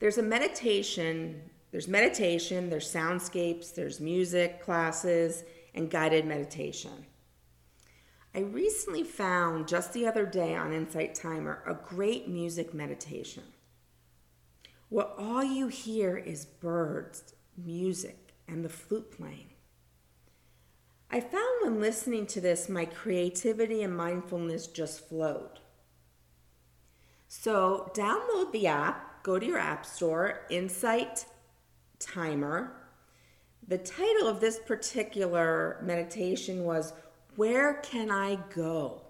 There's 0.00 0.18
a 0.18 0.22
meditation, 0.22 1.40
there's 1.70 1.88
meditation, 1.88 2.68
there's 2.68 2.92
soundscapes, 2.92 3.74
there's 3.74 3.98
music 3.98 4.62
classes, 4.62 5.44
and 5.74 5.90
guided 5.90 6.26
meditation. 6.26 7.06
I 8.34 8.40
recently 8.40 9.02
found 9.02 9.66
just 9.66 9.92
the 9.92 10.06
other 10.06 10.26
day 10.26 10.54
on 10.54 10.72
Insight 10.72 11.14
Timer 11.14 11.62
a 11.66 11.74
great 11.74 12.28
music 12.28 12.74
meditation. 12.74 13.44
What 14.90 15.14
all 15.16 15.44
you 15.44 15.68
hear 15.68 16.16
is 16.16 16.44
birds, 16.44 17.34
music, 17.56 18.34
and 18.48 18.64
the 18.64 18.68
flute 18.68 19.12
playing. 19.12 19.50
I 21.12 21.20
found 21.20 21.62
when 21.62 21.80
listening 21.80 22.26
to 22.26 22.40
this, 22.40 22.68
my 22.68 22.86
creativity 22.86 23.84
and 23.84 23.96
mindfulness 23.96 24.66
just 24.66 25.08
flowed. 25.08 25.60
So, 27.28 27.92
download 27.94 28.50
the 28.50 28.66
app, 28.66 29.22
go 29.22 29.38
to 29.38 29.46
your 29.46 29.58
app 29.58 29.86
store, 29.86 30.40
Insight 30.50 31.24
Timer. 32.00 32.72
The 33.68 33.78
title 33.78 34.26
of 34.26 34.40
this 34.40 34.58
particular 34.58 35.80
meditation 35.84 36.64
was 36.64 36.92
Where 37.36 37.74
Can 37.74 38.10
I 38.10 38.40
Go? 38.52 39.02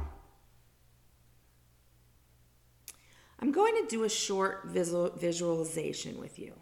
I'm 3.38 3.52
going 3.52 3.74
to 3.82 3.88
do 3.88 4.04
a 4.04 4.08
short 4.08 4.66
visual, 4.66 5.10
visualization 5.16 6.20
with 6.20 6.38
you. 6.38 6.52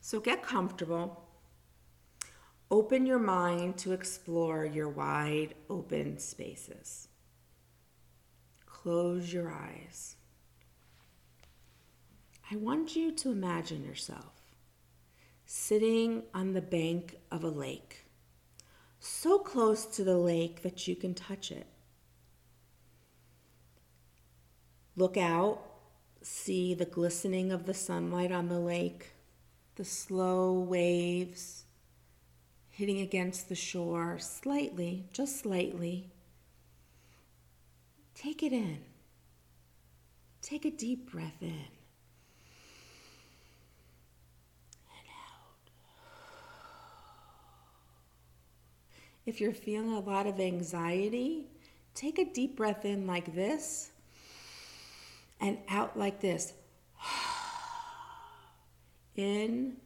So 0.00 0.18
get 0.18 0.42
comfortable. 0.42 1.28
Open 2.70 3.04
your 3.04 3.18
mind 3.18 3.76
to 3.78 3.92
explore 3.92 4.64
your 4.64 4.88
wide 4.88 5.54
open 5.68 6.18
spaces. 6.18 7.08
Close 8.64 9.30
your 9.32 9.50
eyes. 9.50 10.16
I 12.50 12.56
want 12.56 12.96
you 12.96 13.12
to 13.12 13.30
imagine 13.30 13.84
yourself 13.84 14.37
sitting 15.50 16.22
on 16.34 16.52
the 16.52 16.60
bank 16.60 17.16
of 17.32 17.42
a 17.42 17.48
lake, 17.48 18.04
so 19.00 19.38
close 19.38 19.86
to 19.86 20.04
the 20.04 20.18
lake 20.18 20.60
that 20.62 20.86
you 20.86 20.94
can 20.94 21.14
touch 21.14 21.50
it. 21.50 21.66
Look 24.94 25.16
out, 25.16 25.58
see 26.20 26.74
the 26.74 26.84
glistening 26.84 27.50
of 27.50 27.64
the 27.64 27.72
sunlight 27.72 28.30
on 28.30 28.50
the 28.50 28.60
lake, 28.60 29.12
the 29.76 29.86
slow 29.86 30.52
waves 30.52 31.64
hitting 32.68 33.00
against 33.00 33.48
the 33.48 33.54
shore 33.54 34.18
slightly, 34.18 35.06
just 35.14 35.40
slightly. 35.40 36.10
Take 38.14 38.42
it 38.42 38.52
in. 38.52 38.80
Take 40.42 40.66
a 40.66 40.70
deep 40.70 41.10
breath 41.10 41.40
in. 41.40 41.77
If 49.28 49.42
you're 49.42 49.52
feeling 49.52 49.92
a 49.92 50.00
lot 50.00 50.26
of 50.26 50.40
anxiety, 50.40 51.48
take 51.94 52.18
a 52.18 52.24
deep 52.24 52.56
breath 52.56 52.86
in 52.86 53.06
like 53.06 53.34
this 53.34 53.90
and 55.38 55.58
out 55.68 55.98
like 55.98 56.18
this. 56.18 56.54
In, 59.16 59.76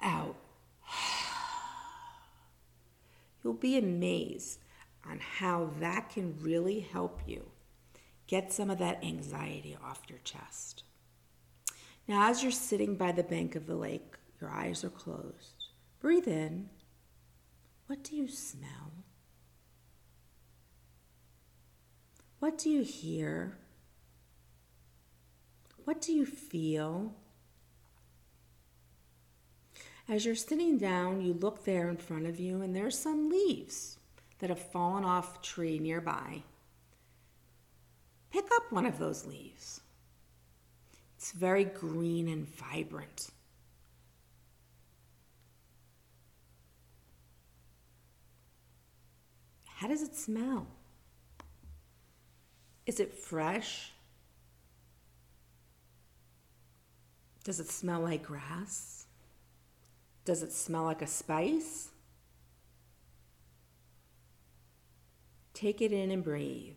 out. 0.00 0.36
You'll 3.42 3.54
be 3.54 3.76
amazed 3.76 4.60
on 5.04 5.18
how 5.18 5.70
that 5.80 6.10
can 6.10 6.38
really 6.40 6.78
help 6.78 7.20
you 7.26 7.50
get 8.28 8.52
some 8.52 8.70
of 8.70 8.78
that 8.78 9.02
anxiety 9.02 9.76
off 9.84 10.02
your 10.08 10.20
chest. 10.22 10.84
Now, 12.06 12.30
as 12.30 12.44
you're 12.44 12.52
sitting 12.52 12.94
by 12.94 13.10
the 13.10 13.24
bank 13.24 13.56
of 13.56 13.66
the 13.66 13.74
lake, 13.74 14.14
your 14.40 14.50
eyes 14.50 14.84
are 14.84 14.90
closed. 14.90 15.64
Breathe 16.00 16.28
in 16.28 16.68
what 17.90 18.04
do 18.04 18.14
you 18.14 18.28
smell? 18.28 18.92
What 22.38 22.56
do 22.56 22.70
you 22.70 22.82
hear? 22.82 23.58
What 25.84 26.00
do 26.00 26.12
you 26.12 26.24
feel? 26.24 27.12
As 30.08 30.24
you're 30.24 30.36
sitting 30.36 30.78
down, 30.78 31.20
you 31.20 31.32
look 31.32 31.64
there 31.64 31.88
in 31.88 31.96
front 31.96 32.28
of 32.28 32.38
you, 32.38 32.62
and 32.62 32.76
there's 32.76 32.96
some 32.96 33.28
leaves 33.28 33.98
that 34.38 34.50
have 34.50 34.60
fallen 34.60 35.04
off 35.04 35.40
a 35.40 35.42
tree 35.42 35.80
nearby. 35.80 36.44
Pick 38.30 38.44
up 38.54 38.70
one 38.70 38.86
of 38.86 39.00
those 39.00 39.26
leaves. 39.26 39.80
It's 41.16 41.32
very 41.32 41.64
green 41.64 42.28
and 42.28 42.48
vibrant. 42.48 43.30
How 49.80 49.88
does 49.88 50.02
it 50.02 50.14
smell? 50.14 50.66
Is 52.84 53.00
it 53.00 53.14
fresh? 53.14 53.92
Does 57.44 57.60
it 57.60 57.68
smell 57.70 58.00
like 58.00 58.22
grass? 58.22 59.06
Does 60.26 60.42
it 60.42 60.52
smell 60.52 60.84
like 60.84 61.00
a 61.00 61.06
spice? 61.06 61.88
Take 65.54 65.80
it 65.80 65.92
in 65.92 66.10
and 66.10 66.22
breathe. 66.22 66.74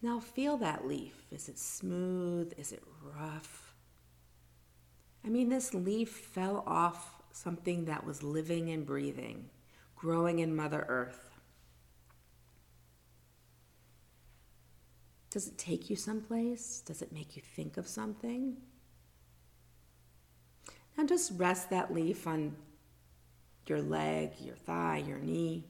Now 0.00 0.20
feel 0.20 0.56
that 0.58 0.86
leaf. 0.86 1.24
Is 1.32 1.48
it 1.48 1.58
smooth? 1.58 2.52
Is 2.56 2.70
it 2.70 2.84
rough? 3.02 3.69
I 5.24 5.28
mean, 5.28 5.48
this 5.48 5.74
leaf 5.74 6.10
fell 6.10 6.64
off 6.66 7.20
something 7.32 7.84
that 7.84 8.04
was 8.04 8.22
living 8.22 8.70
and 8.70 8.86
breathing, 8.86 9.50
growing 9.94 10.38
in 10.38 10.56
Mother 10.56 10.84
Earth. 10.88 11.30
Does 15.30 15.46
it 15.46 15.58
take 15.58 15.88
you 15.88 15.96
someplace? 15.96 16.82
Does 16.84 17.02
it 17.02 17.12
make 17.12 17.36
you 17.36 17.42
think 17.42 17.76
of 17.76 17.86
something? 17.86 18.56
Now 20.96 21.06
just 21.06 21.32
rest 21.36 21.70
that 21.70 21.94
leaf 21.94 22.26
on 22.26 22.56
your 23.66 23.80
leg, 23.80 24.32
your 24.40 24.56
thigh, 24.56 25.04
your 25.06 25.18
knee. 25.18 25.64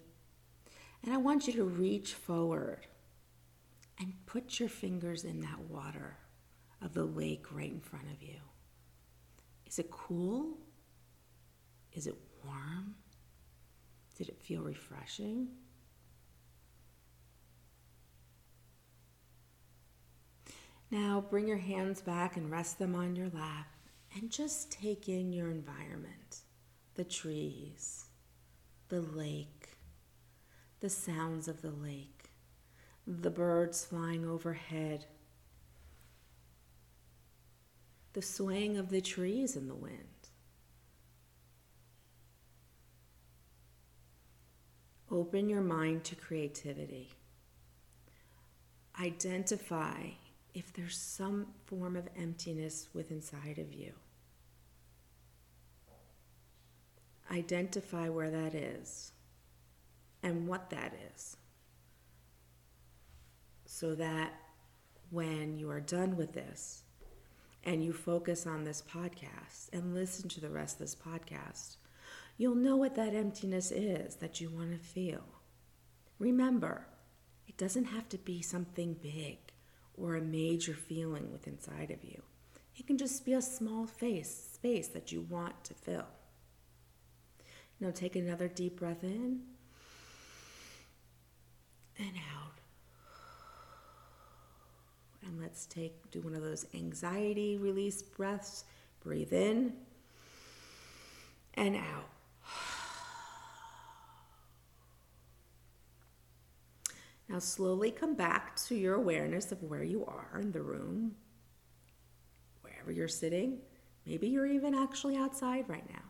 And 1.03 1.13
I 1.13 1.19
want 1.19 1.47
you 1.47 1.53
to 1.55 1.65
reach 1.65 2.15
forward 2.15 2.87
and 3.99 4.15
put 4.27 4.59
your 4.59 4.69
fingers 4.69 5.25
in 5.25 5.41
that 5.41 5.61
water 5.69 6.17
of 6.81 6.95
the 6.95 7.05
lake 7.05 7.53
right 7.53 7.71
in 7.71 7.81
front 7.81 8.07
of 8.11 8.23
you. 8.23 8.37
Is 9.71 9.79
it 9.79 9.89
cool? 9.93 10.59
Is 11.93 12.09
it 12.09 12.17
warm? 12.45 12.97
Did 14.19 14.29
it 14.29 14.43
feel 14.43 14.63
refreshing? 14.63 15.47
Now 20.91 21.25
bring 21.31 21.47
your 21.47 21.57
hands 21.57 22.01
back 22.01 22.37
and 22.37 22.51
rest 22.51 22.81
them 22.81 22.97
on 22.97 23.15
your 23.15 23.29
lap 23.29 23.69
and 24.17 24.29
just 24.29 24.73
take 24.73 25.09
in 25.09 25.33
your 25.33 25.53
environment 25.53 26.39
the 26.97 27.05
trees, 27.05 28.07
the 28.89 29.01
lake, 29.01 29.79
the 30.81 30.91
sounds 30.91 31.47
of 31.47 31.63
the 31.63 31.71
lake, 31.71 32.33
the 33.07 33.31
birds 33.31 33.85
flying 33.85 34.27
overhead, 34.27 35.07
the 38.13 38.23
swaying 38.23 38.77
of 38.77 38.91
the 38.91 39.01
trees 39.01 39.57
in 39.57 39.69
the 39.69 39.75
wind. 39.75 39.97
Open 45.11 45.49
your 45.49 45.61
mind 45.61 46.05
to 46.05 46.15
creativity. 46.15 47.11
Identify 49.01 50.11
if 50.55 50.73
there's 50.73 50.97
some 50.97 51.47
form 51.67 51.97
of 51.97 52.09
emptiness 52.17 52.89
within 52.93 53.17
inside 53.17 53.59
of 53.59 53.73
you. 53.73 53.93
Identify 57.31 58.09
where 58.09 58.31
that 58.31 58.55
is 58.55 59.13
and 60.23 60.47
what 60.47 60.71
that 60.71 60.95
is. 61.15 61.37
So 63.67 63.95
that 63.95 64.33
when 65.11 65.57
you 65.59 65.71
are 65.71 65.81
done 65.81 66.17
with 66.17 66.33
this 66.33 66.83
and 67.65 67.85
you 67.85 67.93
focus 67.93 68.47
on 68.47 68.65
this 68.65 68.83
podcast 68.83 69.69
and 69.73 69.95
listen 69.95 70.29
to 70.31 70.41
the 70.41 70.51
rest 70.51 70.77
of 70.77 70.81
this 70.81 70.95
podcast, 70.95 71.77
you'll 72.37 72.55
know 72.55 72.77
what 72.77 72.95
that 72.95 73.15
emptiness 73.15 73.71
is 73.71 74.17
that 74.17 74.41
you 74.41 74.51
want 74.51 74.73
to 74.73 74.79
feel. 74.79 75.25
Remember, 76.19 76.87
it 77.47 77.57
doesn't 77.57 77.87
have 77.87 78.09
to 78.11 78.19
be 78.19 78.43
something 78.43 78.95
big 78.95 79.39
or 79.95 80.17
a 80.17 80.23
major 80.23 80.75
feeling 80.75 81.31
within 81.31 81.55
inside 81.55 81.91
of 81.91 82.03
you. 82.03 82.23
It 82.77 82.87
can 82.87 82.97
just 82.97 83.25
be 83.25 83.35
a 83.35 83.43
small 83.43 83.87
face, 83.87 84.53
space 84.55 84.89
that 84.89 85.13
you 85.13 85.21
want 85.21 85.65
to 85.65 85.75
fill. 85.75 86.07
Now 87.79 87.91
take 87.91 88.17
another 88.17 88.49
deep 88.49 88.79
breath 88.79 89.03
in 89.03 89.43
and 91.99 92.17
out. 92.35 92.50
And 95.27 95.41
let's 95.41 95.67
take 95.67 96.11
do 96.11 96.21
one 96.21 96.35
of 96.35 96.43
those 96.43 96.67
anxiety 96.75 97.57
release 97.57 98.03
breaths. 98.03 98.65
Breathe 99.03 99.33
in 99.33 99.73
and 101.55 101.77
out. 101.77 102.09
Now, 107.29 107.39
slowly 107.39 107.93
come 107.93 108.15
back 108.15 108.57
to 108.67 108.75
your 108.75 108.97
awareness 108.97 109.53
of 109.53 109.63
where 109.63 109.85
you 109.85 110.05
are 110.05 110.41
in 110.41 110.51
the 110.51 110.63
room, 110.63 111.15
wherever 112.63 112.91
you're 112.91 113.07
sitting. 113.07 113.59
Maybe 114.05 114.27
you're 114.29 114.47
even 114.47 114.75
actually 114.75 115.17
outside 115.17 115.69
right 115.69 115.89
now. 115.89 116.03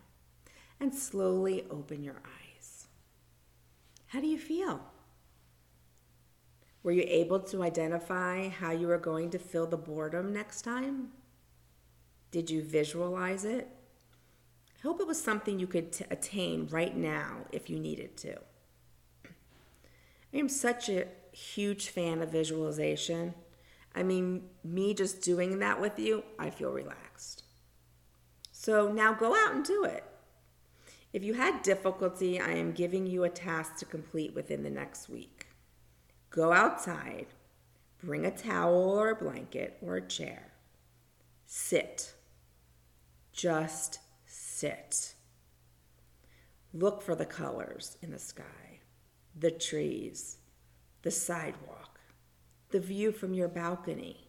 And 0.80 0.94
slowly 0.94 1.66
open 1.70 2.02
your 2.02 2.22
eyes. 2.24 2.86
How 4.06 4.20
do 4.20 4.26
you 4.26 4.38
feel? 4.38 4.80
Were 6.82 6.92
you 6.92 7.04
able 7.06 7.40
to 7.40 7.62
identify 7.62 8.48
how 8.48 8.72
you 8.72 8.86
were 8.86 8.98
going 8.98 9.30
to 9.30 9.38
fill 9.38 9.66
the 9.66 9.76
boredom 9.76 10.32
next 10.32 10.62
time? 10.62 11.08
Did 12.30 12.48
you 12.48 12.62
visualize 12.62 13.44
it? 13.44 13.68
I 14.78 14.82
hope 14.82 15.00
it 15.00 15.06
was 15.06 15.22
something 15.22 15.58
you 15.58 15.66
could 15.66 15.92
t- 15.92 16.04
attain 16.10 16.68
right 16.70 16.96
now 16.96 17.44
if 17.52 17.68
you 17.68 17.78
needed 17.78 18.16
to. 18.18 18.38
I 20.32 20.38
am 20.38 20.48
such 20.48 20.88
a 20.88 21.08
huge 21.32 21.88
fan 21.88 22.22
of 22.22 22.30
visualization. 22.30 23.34
I 23.94 24.02
mean, 24.02 24.44
me 24.64 24.94
just 24.94 25.20
doing 25.20 25.58
that 25.58 25.80
with 25.80 25.98
you, 25.98 26.22
I 26.38 26.48
feel 26.48 26.70
relaxed. 26.70 27.42
So 28.52 28.90
now 28.90 29.12
go 29.12 29.34
out 29.34 29.54
and 29.54 29.64
do 29.64 29.84
it. 29.84 30.04
If 31.12 31.24
you 31.24 31.34
had 31.34 31.62
difficulty, 31.62 32.40
I 32.40 32.52
am 32.52 32.72
giving 32.72 33.06
you 33.06 33.24
a 33.24 33.28
task 33.28 33.76
to 33.78 33.84
complete 33.84 34.34
within 34.34 34.62
the 34.62 34.70
next 34.70 35.08
week. 35.08 35.39
Go 36.30 36.52
outside, 36.52 37.26
bring 38.02 38.24
a 38.24 38.30
towel 38.30 38.90
or 38.90 39.10
a 39.10 39.16
blanket 39.16 39.76
or 39.82 39.96
a 39.96 40.06
chair. 40.06 40.52
Sit. 41.46 42.14
Just 43.32 43.98
sit. 44.26 45.14
Look 46.72 47.02
for 47.02 47.14
the 47.14 47.26
colors 47.26 47.98
in 48.00 48.10
the 48.10 48.18
sky 48.18 48.44
the 49.38 49.50
trees, 49.50 50.38
the 51.02 51.10
sidewalk, 51.10 52.00
the 52.70 52.80
view 52.80 53.12
from 53.12 53.32
your 53.32 53.48
balcony, 53.48 54.28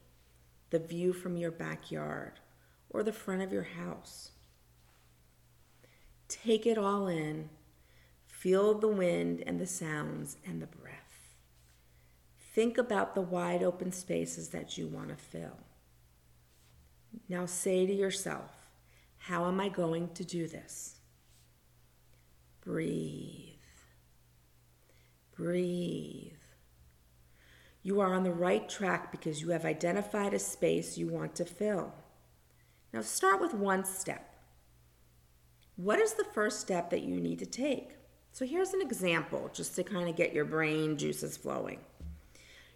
the 0.70 0.80
view 0.80 1.12
from 1.12 1.38
your 1.38 1.52
backyard, 1.52 2.40
or 2.90 3.04
the 3.04 3.12
front 3.12 3.42
of 3.42 3.52
your 3.52 3.64
house. 3.64 4.32
Take 6.28 6.66
it 6.66 6.78
all 6.78 7.08
in. 7.08 7.50
Feel 8.26 8.74
the 8.74 8.88
wind 8.88 9.44
and 9.46 9.60
the 9.60 9.68
sounds 9.68 10.38
and 10.46 10.62
the 10.62 10.68
breath. 10.68 11.01
Think 12.54 12.78
about 12.78 13.16
the 13.16 13.22
wide 13.22 13.64
open 13.64 13.92
spaces 13.92 14.50
that 14.50 14.78
you 14.78 14.88
want 14.88 15.10
to 15.10 15.16
fill. 15.16 15.58
Now 17.30 17.46
say 17.46 17.86
to 17.86 17.94
yourself, 17.94 18.52
How 19.18 19.48
am 19.48 19.60
I 19.60 19.70
going 19.70 20.10
to 20.16 20.26
do 20.26 20.48
this? 20.48 20.98
Breathe. 22.60 23.56
Breathe. 25.36 26.34
You 27.84 28.02
are 28.02 28.14
on 28.14 28.24
the 28.24 28.34
right 28.34 28.68
track 28.68 29.12
because 29.12 29.42
you 29.42 29.50
have 29.50 29.66
identified 29.66 30.34
a 30.34 30.40
space 30.40 30.98
you 30.98 31.08
want 31.08 31.36
to 31.36 31.46
fill. 31.46 31.94
Now 32.94 33.02
start 33.02 33.40
with 33.40 33.54
one 33.54 33.86
step. 33.86 34.28
What 35.78 36.00
is 36.00 36.14
the 36.14 36.26
first 36.26 36.60
step 36.60 36.90
that 36.90 37.02
you 37.02 37.20
need 37.20 37.40
to 37.40 37.46
take? 37.46 37.92
So 38.34 38.46
here's 38.46 38.74
an 38.74 38.82
example 38.82 39.50
just 39.54 39.76
to 39.78 39.84
kind 39.84 40.10
of 40.10 40.16
get 40.16 40.34
your 40.34 40.46
brain 40.46 40.98
juices 40.98 41.38
flowing. 41.38 41.80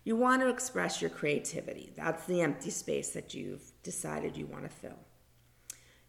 You 0.05 0.15
want 0.15 0.41
to 0.43 0.49
express 0.49 1.01
your 1.01 1.09
creativity. 1.09 1.91
That's 1.97 2.25
the 2.25 2.41
empty 2.41 2.69
space 2.69 3.09
that 3.09 3.33
you've 3.33 3.71
decided 3.81 4.37
you 4.37 4.45
want 4.45 4.63
to 4.63 4.69
fill. 4.69 4.99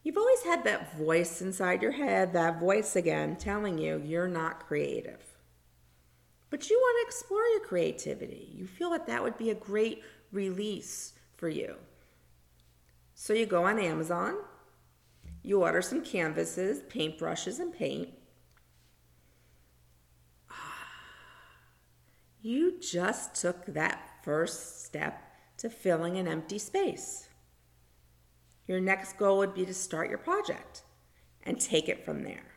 You've 0.02 0.18
always 0.18 0.42
had 0.42 0.62
that 0.64 0.96
voice 0.96 1.40
inside 1.40 1.82
your 1.82 1.92
head, 1.92 2.34
that 2.34 2.60
voice 2.60 2.94
again 2.94 3.36
telling 3.36 3.78
you 3.78 4.00
you're 4.04 4.28
not 4.28 4.66
creative. 4.66 5.22
But 6.50 6.68
you 6.68 6.76
want 6.78 6.98
to 7.00 7.08
explore 7.08 7.44
your 7.46 7.60
creativity. 7.60 8.50
You 8.54 8.66
feel 8.66 8.90
that 8.90 9.06
that 9.06 9.22
would 9.22 9.38
be 9.38 9.50
a 9.50 9.54
great 9.54 10.02
release 10.30 11.14
for 11.34 11.48
you. 11.48 11.76
So 13.14 13.32
you 13.32 13.46
go 13.46 13.64
on 13.64 13.78
Amazon, 13.78 14.36
you 15.42 15.62
order 15.62 15.80
some 15.80 16.02
canvases, 16.02 16.82
paintbrushes, 16.82 17.60
and 17.60 17.72
paint. 17.72 18.10
You 22.46 22.78
just 22.78 23.34
took 23.34 23.66
that 23.66 24.08
first 24.22 24.84
step 24.84 25.20
to 25.56 25.68
filling 25.68 26.16
an 26.16 26.28
empty 26.28 26.60
space. 26.60 27.28
Your 28.68 28.78
next 28.78 29.18
goal 29.18 29.38
would 29.38 29.52
be 29.52 29.66
to 29.66 29.74
start 29.74 30.08
your 30.08 30.18
project 30.18 30.84
and 31.42 31.58
take 31.58 31.88
it 31.88 32.04
from 32.04 32.22
there. 32.22 32.54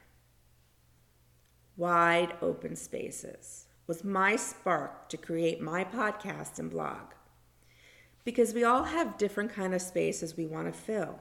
Wide 1.76 2.36
open 2.40 2.76
spaces 2.76 3.66
was 3.88 4.04
my 4.04 4.36
spark 4.36 5.10
to 5.10 5.18
create 5.18 5.60
my 5.60 5.84
podcast 5.84 6.60
and 6.60 6.70
blog. 6.70 7.16
Because 8.24 8.54
we 8.54 8.64
all 8.64 8.84
have 8.84 9.18
different 9.18 9.52
kind 9.52 9.74
of 9.74 9.82
spaces 9.82 10.38
we 10.38 10.46
want 10.46 10.72
to 10.72 10.80
fill. 10.80 11.18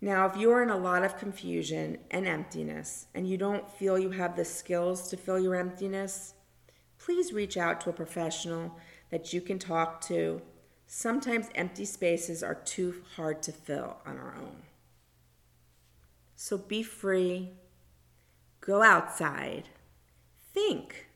Now, 0.00 0.24
if 0.24 0.34
you're 0.38 0.62
in 0.62 0.70
a 0.70 0.78
lot 0.78 1.04
of 1.04 1.18
confusion 1.18 1.98
and 2.10 2.26
emptiness 2.26 3.08
and 3.14 3.28
you 3.28 3.36
don't 3.36 3.70
feel 3.70 3.98
you 3.98 4.12
have 4.12 4.34
the 4.34 4.46
skills 4.46 5.10
to 5.10 5.18
fill 5.18 5.38
your 5.38 5.56
emptiness, 5.56 6.32
please 6.98 7.32
reach 7.32 7.56
out 7.56 7.80
to 7.80 7.90
a 7.90 7.92
professional 7.94 8.76
that 9.10 9.32
you 9.32 9.40
can 9.40 9.58
talk 9.58 10.00
to. 10.02 10.42
Sometimes 10.86 11.48
empty 11.54 11.84
spaces 11.84 12.42
are 12.42 12.54
too 12.54 13.02
hard 13.16 13.42
to 13.42 13.52
fill 13.52 13.98
on 14.06 14.18
our 14.18 14.34
own. 14.36 14.62
So 16.36 16.56
be 16.56 16.82
free, 16.82 17.50
go 18.60 18.82
outside, 18.82 19.68
think 20.52 21.08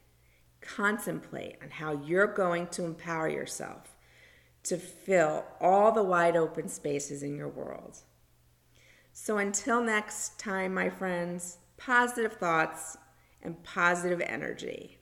contemplate 0.60 1.56
on 1.62 1.70
how 1.70 2.00
you're 2.04 2.26
going 2.26 2.68
to 2.68 2.84
empower 2.84 3.28
yourself 3.28 3.96
to 4.62 4.76
fill 4.76 5.44
all 5.60 5.92
the 5.92 6.02
wide 6.02 6.36
open 6.36 6.68
spaces 6.68 7.22
in 7.22 7.36
your 7.36 7.48
world. 7.48 7.98
So 9.12 9.38
until 9.38 9.82
next 9.82 10.38
time, 10.38 10.72
my 10.72 10.88
friends, 10.88 11.58
positive 11.76 12.34
thoughts 12.34 12.96
and 13.42 13.62
positive 13.64 14.20
energy. 14.20 14.98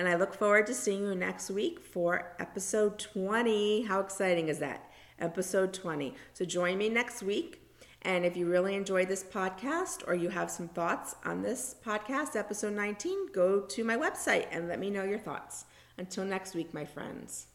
And 0.00 0.08
I 0.08 0.14
look 0.14 0.32
forward 0.32 0.66
to 0.68 0.74
seeing 0.74 1.04
you 1.04 1.14
next 1.14 1.50
week 1.50 1.78
for 1.78 2.34
episode 2.38 2.98
20. 2.98 3.82
How 3.82 4.00
exciting 4.00 4.48
is 4.48 4.58
that? 4.60 4.90
Episode 5.18 5.74
20. 5.74 6.14
So 6.32 6.46
join 6.46 6.78
me 6.78 6.88
next 6.88 7.22
week 7.22 7.60
and 8.00 8.24
if 8.24 8.34
you 8.34 8.46
really 8.46 8.76
enjoy 8.76 9.04
this 9.04 9.22
podcast 9.22 10.02
or 10.08 10.14
you 10.14 10.30
have 10.30 10.50
some 10.50 10.68
thoughts 10.68 11.16
on 11.22 11.42
this 11.42 11.76
podcast, 11.84 12.34
episode 12.34 12.72
19, 12.72 13.30
go 13.32 13.60
to 13.60 13.84
my 13.84 13.94
website 13.94 14.46
and 14.50 14.68
let 14.68 14.78
me 14.78 14.88
know 14.88 15.04
your 15.04 15.18
thoughts. 15.18 15.66
Until 15.98 16.24
next 16.24 16.54
week, 16.54 16.72
my 16.72 16.86
friends. 16.86 17.48